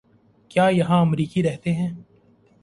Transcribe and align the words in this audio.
کیا 0.51 0.67
یہاں 0.67 1.01
امریکی 1.01 1.43
رہتے 1.43 1.73
ہیں؟ 1.73 1.89